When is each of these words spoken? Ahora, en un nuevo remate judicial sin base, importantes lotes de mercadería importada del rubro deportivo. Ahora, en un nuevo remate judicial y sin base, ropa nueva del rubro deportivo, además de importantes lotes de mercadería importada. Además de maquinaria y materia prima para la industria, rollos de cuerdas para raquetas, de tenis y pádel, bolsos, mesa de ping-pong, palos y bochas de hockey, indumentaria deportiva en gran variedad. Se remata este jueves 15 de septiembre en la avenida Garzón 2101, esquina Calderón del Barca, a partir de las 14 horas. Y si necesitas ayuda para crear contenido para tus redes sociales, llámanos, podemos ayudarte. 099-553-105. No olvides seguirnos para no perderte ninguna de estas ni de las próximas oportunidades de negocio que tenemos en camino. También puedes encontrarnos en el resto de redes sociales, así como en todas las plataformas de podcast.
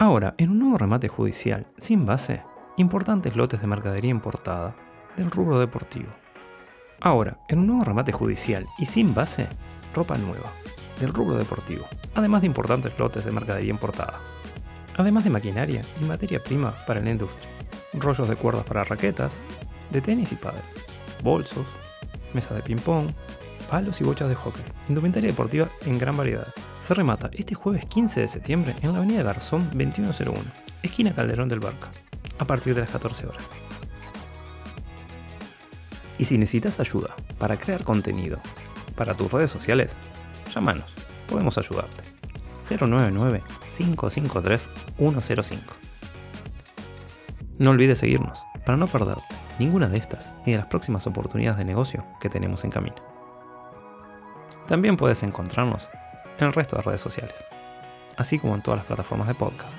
Ahora, 0.00 0.34
en 0.38 0.48
un 0.48 0.60
nuevo 0.60 0.78
remate 0.78 1.08
judicial 1.08 1.66
sin 1.76 2.06
base, 2.06 2.42
importantes 2.78 3.36
lotes 3.36 3.60
de 3.60 3.66
mercadería 3.66 4.10
importada 4.10 4.74
del 5.14 5.30
rubro 5.30 5.60
deportivo. 5.60 6.08
Ahora, 7.02 7.36
en 7.50 7.58
un 7.58 7.66
nuevo 7.66 7.84
remate 7.84 8.10
judicial 8.10 8.66
y 8.78 8.86
sin 8.86 9.12
base, 9.12 9.46
ropa 9.94 10.16
nueva 10.16 10.50
del 11.00 11.12
rubro 11.12 11.34
deportivo, 11.34 11.84
además 12.14 12.40
de 12.40 12.46
importantes 12.46 12.98
lotes 12.98 13.26
de 13.26 13.30
mercadería 13.30 13.68
importada. 13.68 14.18
Además 14.96 15.24
de 15.24 15.30
maquinaria 15.30 15.82
y 16.00 16.04
materia 16.04 16.42
prima 16.42 16.74
para 16.86 17.02
la 17.02 17.10
industria, 17.10 17.50
rollos 17.92 18.26
de 18.26 18.36
cuerdas 18.36 18.64
para 18.64 18.84
raquetas, 18.84 19.38
de 19.90 20.00
tenis 20.00 20.32
y 20.32 20.36
pádel, 20.36 20.62
bolsos, 21.22 21.66
mesa 22.32 22.54
de 22.54 22.62
ping-pong, 22.62 23.10
palos 23.70 24.00
y 24.00 24.04
bochas 24.04 24.28
de 24.28 24.34
hockey, 24.34 24.64
indumentaria 24.88 25.30
deportiva 25.30 25.68
en 25.86 25.96
gran 25.96 26.16
variedad. 26.16 26.48
Se 26.82 26.92
remata 26.92 27.30
este 27.32 27.54
jueves 27.54 27.86
15 27.86 28.20
de 28.20 28.28
septiembre 28.28 28.74
en 28.82 28.92
la 28.92 28.98
avenida 28.98 29.22
Garzón 29.22 29.68
2101, 29.68 30.40
esquina 30.82 31.14
Calderón 31.14 31.48
del 31.48 31.60
Barca, 31.60 31.88
a 32.38 32.44
partir 32.44 32.74
de 32.74 32.80
las 32.80 32.90
14 32.90 33.28
horas. 33.28 33.44
Y 36.18 36.24
si 36.24 36.36
necesitas 36.36 36.80
ayuda 36.80 37.14
para 37.38 37.56
crear 37.56 37.84
contenido 37.84 38.40
para 38.96 39.16
tus 39.16 39.30
redes 39.32 39.52
sociales, 39.52 39.96
llámanos, 40.52 40.92
podemos 41.28 41.56
ayudarte. 41.56 42.02
099-553-105. 42.68 45.60
No 47.58 47.70
olvides 47.70 47.98
seguirnos 47.98 48.42
para 48.66 48.76
no 48.76 48.88
perderte 48.88 49.22
ninguna 49.58 49.88
de 49.88 49.96
estas 49.98 50.30
ni 50.44 50.52
de 50.52 50.58
las 50.58 50.66
próximas 50.66 51.06
oportunidades 51.06 51.56
de 51.58 51.64
negocio 51.64 52.04
que 52.20 52.28
tenemos 52.28 52.64
en 52.64 52.70
camino. 52.70 53.09
También 54.66 54.96
puedes 54.96 55.22
encontrarnos 55.22 55.90
en 56.38 56.46
el 56.46 56.52
resto 56.52 56.76
de 56.76 56.82
redes 56.82 57.00
sociales, 57.00 57.44
así 58.16 58.38
como 58.38 58.54
en 58.54 58.62
todas 58.62 58.78
las 58.78 58.86
plataformas 58.86 59.28
de 59.28 59.34
podcast. 59.34 59.74